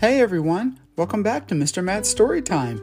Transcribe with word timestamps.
Hey 0.00 0.20
everyone, 0.20 0.78
welcome 0.94 1.24
back 1.24 1.48
to 1.48 1.56
Mr. 1.56 1.82
Matt's 1.82 2.08
Story 2.08 2.40
Time. 2.40 2.80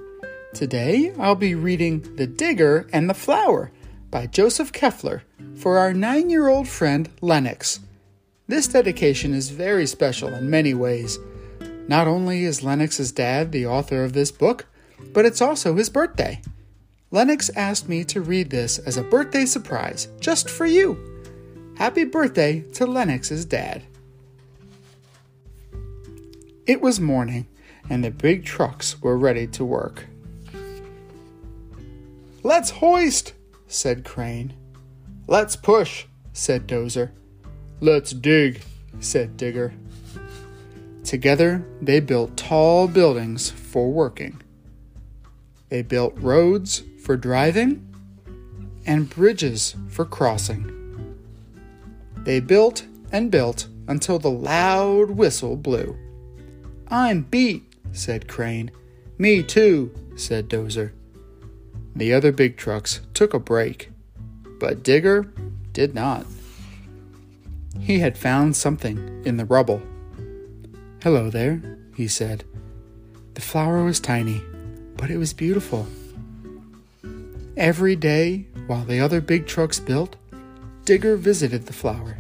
Today 0.54 1.14
I'll 1.18 1.34
be 1.34 1.56
reading 1.56 2.02
The 2.18 2.28
Digger 2.28 2.90
and 2.92 3.10
the 3.10 3.14
Flower 3.14 3.72
by 4.12 4.28
Joseph 4.28 4.74
Kuefler 4.74 5.22
for 5.56 5.78
our 5.78 5.94
nine 5.94 6.30
year 6.30 6.50
old 6.50 6.68
friend 6.68 7.10
Lennox. 7.22 7.80
This 8.48 8.68
dedication 8.68 9.34
is 9.34 9.50
very 9.50 9.88
special 9.88 10.34
in 10.34 10.50
many 10.50 10.74
ways. 10.74 11.18
Not 11.88 12.06
only 12.06 12.44
is 12.44 12.64
Lennox's 12.64 13.14
dad 13.14 13.54
the 13.54 13.66
author 13.66 14.04
of 14.04 14.12
this 14.12 14.34
book, 14.34 14.66
but 15.14 15.24
it's 15.24 15.42
also 15.42 15.74
his 15.74 15.90
birthday. 15.90 16.42
Lennox 17.12 17.50
asked 17.56 17.88
me 17.88 18.04
to 18.04 18.20
read 18.20 18.50
this 18.50 18.78
as 18.80 18.98
a 18.98 19.04
birthday 19.04 19.46
surprise 19.46 20.10
just 20.20 20.50
for 20.50 20.66
you. 20.66 21.00
Happy 21.78 22.04
birthday 22.04 22.60
to 22.74 22.86
Lennox's 22.86 23.46
dad. 23.46 23.84
It 26.68 26.82
was 26.82 27.00
morning, 27.00 27.46
and 27.92 28.04
the 28.04 28.10
big 28.10 28.44
trucks 28.44 29.00
were 29.00 29.18
ready 29.18 29.46
to 29.48 29.64
work. 29.64 30.08
Let's 32.42 32.72
hoist, 32.72 33.34
said 33.68 34.04
Crane. 34.04 34.54
Let's 35.28 35.56
push, 35.56 36.06
said 36.34 36.66
Dozer. 36.68 37.12
Let's 37.82 38.12
dig, 38.14 38.64
said 39.00 39.38
Digger. 39.38 39.74
Together, 41.04 41.64
they 41.82 42.00
built 42.00 42.36
tall 42.36 42.88
buildings 42.88 43.52
for 43.52 43.92
working. 43.92 44.42
They 45.70 45.84
built 45.84 46.18
roads 46.18 46.82
for 47.04 47.16
driving 47.16 47.94
and 48.88 49.08
bridges 49.08 49.76
for 49.88 50.04
crossing. 50.04 50.72
They 52.18 52.40
built 52.40 52.88
and 53.12 53.30
built 53.30 53.68
until 53.88 54.18
the 54.18 54.32
loud 54.32 55.12
whistle 55.12 55.56
blew. 55.56 55.96
I'm 56.88 57.24
beat, 57.24 57.64
said 57.92 58.28
Crane. 58.28 58.72
Me 59.18 59.42
too, 59.42 59.92
said 60.16 60.48
Dozer. 60.50 60.92
The 61.96 62.14
other 62.14 62.32
big 62.32 62.58
trucks 62.58 63.02
took 63.14 63.34
a 63.34 63.40
break, 63.40 63.92
but 64.60 64.84
Digger 64.84 65.32
did 65.72 65.96
not. 65.96 66.26
He 67.80 68.00
had 68.00 68.18
found 68.18 68.56
something 68.56 69.24
in 69.26 69.38
the 69.38 69.46
rubble. 69.46 69.82
Hello 71.02 71.30
there, 71.30 71.62
he 71.96 72.08
said. 72.08 72.44
The 73.36 73.42
flower 73.42 73.84
was 73.84 74.00
tiny, 74.00 74.42
but 74.98 75.10
it 75.10 75.18
was 75.18 75.34
beautiful. 75.34 75.88
Every 77.58 77.96
day, 77.96 78.48
while 78.68 78.84
the 78.84 79.00
other 79.00 79.22
big 79.22 79.48
trucks 79.48 79.80
built, 79.80 80.18
Digger 80.84 81.16
visited 81.16 81.66
the 81.66 81.74
flower. 81.74 82.18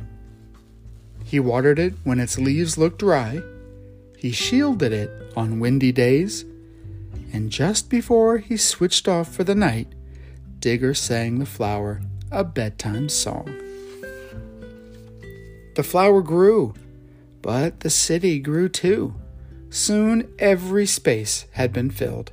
He 1.23 1.39
watered 1.39 1.79
it 1.79 1.93
when 2.03 2.19
its 2.19 2.37
leaves 2.37 2.77
looked 2.77 2.99
dry 2.99 3.41
he 4.17 4.31
shielded 4.31 4.91
it 4.91 5.09
on 5.35 5.59
windy 5.59 5.91
days, 5.91 6.45
and 7.33 7.51
just 7.51 7.89
before 7.89 8.37
he 8.37 8.57
switched 8.57 9.07
off 9.07 9.33
for 9.33 9.43
the 9.43 9.55
night, 9.55 9.87
Digger 10.59 10.93
sang 10.93 11.39
the 11.39 11.45
flower 11.45 12.01
a 12.31 12.43
bedtime 12.43 13.09
song. 13.09 13.45
The 15.75 15.83
flower 15.83 16.21
grew, 16.21 16.73
but 17.41 17.81
the 17.81 17.89
city 17.89 18.39
grew 18.39 18.69
too. 18.69 19.13
Soon 19.69 20.33
every 20.39 20.85
space 20.85 21.45
had 21.51 21.73
been 21.73 21.91
filled. 21.91 22.31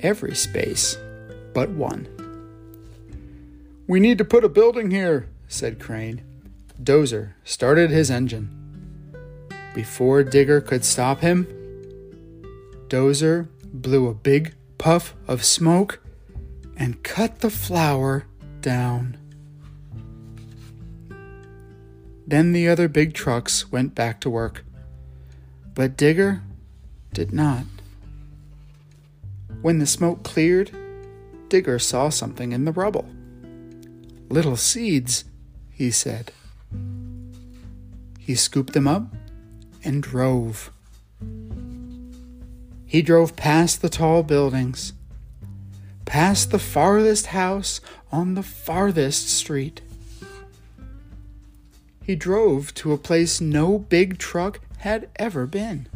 Every 0.00 0.34
space 0.34 0.96
but 1.54 1.70
one. 1.70 2.08
We 3.86 4.00
need 4.00 4.18
to 4.18 4.24
put 4.24 4.44
a 4.44 4.48
building 4.48 4.90
here, 4.90 5.28
said 5.48 5.80
Crane. 5.80 6.22
Dozer 6.82 7.32
started 7.44 7.90
his 7.90 8.10
engine. 8.10 8.61
Before 9.74 10.22
Digger 10.22 10.60
could 10.60 10.84
stop 10.84 11.20
him, 11.20 11.46
Dozer 12.88 13.48
blew 13.64 14.06
a 14.08 14.14
big 14.14 14.54
puff 14.76 15.14
of 15.26 15.44
smoke 15.44 16.00
and 16.76 17.02
cut 17.02 17.40
the 17.40 17.48
flower 17.48 18.26
down. 18.60 19.16
Then 22.26 22.52
the 22.52 22.68
other 22.68 22.86
big 22.86 23.14
trucks 23.14 23.72
went 23.72 23.94
back 23.94 24.20
to 24.20 24.30
work, 24.30 24.64
but 25.74 25.96
Digger 25.96 26.42
did 27.14 27.32
not. 27.32 27.64
When 29.62 29.78
the 29.78 29.86
smoke 29.86 30.22
cleared, 30.22 30.70
Digger 31.48 31.78
saw 31.78 32.10
something 32.10 32.52
in 32.52 32.64
the 32.64 32.72
rubble. 32.72 33.08
Little 34.28 34.56
seeds, 34.56 35.24
he 35.70 35.90
said. 35.90 36.32
He 38.18 38.34
scooped 38.34 38.72
them 38.72 38.86
up 38.86 39.14
and 39.84 40.02
drove. 40.02 40.70
He 42.86 43.02
drove 43.02 43.36
past 43.36 43.80
the 43.80 43.88
tall 43.88 44.22
buildings, 44.22 44.92
past 46.04 46.50
the 46.50 46.58
farthest 46.58 47.26
house 47.26 47.80
on 48.10 48.34
the 48.34 48.42
farthest 48.42 49.28
street. 49.28 49.80
He 52.04 52.16
drove 52.16 52.74
to 52.74 52.92
a 52.92 52.98
place 52.98 53.40
no 53.40 53.78
big 53.78 54.18
truck 54.18 54.60
had 54.78 55.08
ever 55.16 55.46
been. 55.46 55.86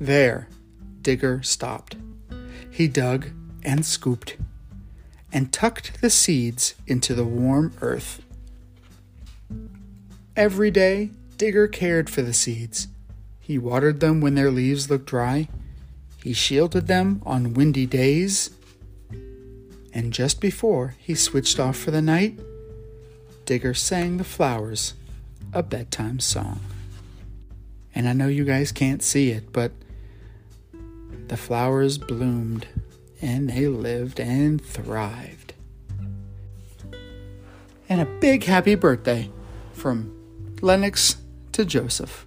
There, 0.00 0.48
Digger 1.02 1.42
stopped. 1.42 1.96
He 2.70 2.88
dug 2.88 3.26
and 3.62 3.84
scooped 3.84 4.36
and 5.32 5.52
tucked 5.52 6.00
the 6.00 6.10
seeds 6.10 6.74
into 6.86 7.14
the 7.14 7.24
warm 7.24 7.72
earth. 7.80 8.22
Every 10.36 10.70
day, 10.70 11.10
Digger 11.40 11.68
cared 11.68 12.10
for 12.10 12.20
the 12.20 12.34
seeds. 12.34 12.88
He 13.38 13.56
watered 13.56 14.00
them 14.00 14.20
when 14.20 14.34
their 14.34 14.50
leaves 14.50 14.90
looked 14.90 15.06
dry. 15.06 15.48
He 16.22 16.34
shielded 16.34 16.86
them 16.86 17.22
on 17.24 17.54
windy 17.54 17.86
days. 17.86 18.50
And 19.94 20.12
just 20.12 20.38
before 20.38 20.96
he 20.98 21.14
switched 21.14 21.58
off 21.58 21.78
for 21.78 21.92
the 21.92 22.02
night, 22.02 22.38
Digger 23.46 23.72
sang 23.72 24.18
the 24.18 24.24
flowers 24.24 24.92
a 25.54 25.62
bedtime 25.62 26.20
song. 26.20 26.60
And 27.94 28.06
I 28.06 28.12
know 28.12 28.28
you 28.28 28.44
guys 28.44 28.70
can't 28.70 29.02
see 29.02 29.30
it, 29.30 29.50
but 29.50 29.72
the 31.28 31.38
flowers 31.38 31.96
bloomed 31.96 32.66
and 33.22 33.48
they 33.48 33.66
lived 33.66 34.20
and 34.20 34.62
thrived. 34.62 35.54
And 37.88 38.02
a 38.02 38.18
big 38.20 38.44
happy 38.44 38.74
birthday 38.74 39.30
from 39.72 40.14
Lennox 40.60 41.16
to 41.60 41.66
Joseph. 41.66 42.26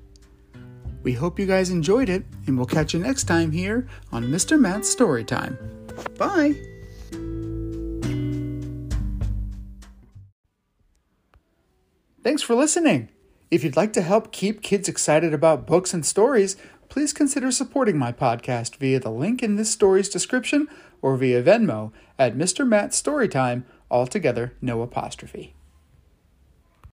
We 1.02 1.14
hope 1.14 1.40
you 1.40 1.48
guys 1.48 1.72
enjoyed 1.72 2.08
it, 2.08 2.24
and 2.46 2.56
we'll 2.56 2.68
catch 2.68 2.94
you 2.94 3.00
next 3.00 3.24
time 3.24 3.52
here 3.52 3.88
on 4.12 4.26
Mr. 4.26 4.60
Matt's 4.60 4.88
Story 4.88 5.24
Time. 5.24 5.58
Bye! 6.20 6.54
Thanks 12.22 12.44
for 12.44 12.54
listening. 12.54 13.10
If 13.50 13.64
you'd 13.64 13.76
like 13.76 13.92
to 13.94 14.04
help 14.04 14.32
keep 14.32 14.62
kids 14.62 14.88
excited 14.88 15.34
about 15.34 15.66
books 15.66 15.96
and 15.96 16.06
stories, 16.06 16.56
please 16.88 17.12
consider 17.12 17.52
supporting 17.52 17.98
my 17.98 18.12
podcast 18.12 18.76
via 18.76 19.00
the 19.00 19.10
link 19.10 19.42
in 19.42 19.56
this 19.56 19.72
story's 19.72 20.10
description 20.10 20.68
or 21.02 21.18
via 21.18 21.42
Venmo 21.42 21.92
at 22.20 22.38
Mr. 22.38 22.68
Matt's 22.68 23.02
Storytime, 23.02 23.64
altogether 23.90 24.54
no 24.62 24.84
apostrophe. 24.84 25.56